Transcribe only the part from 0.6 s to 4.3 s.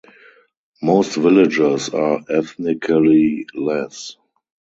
Most villagers are ethnically Laz.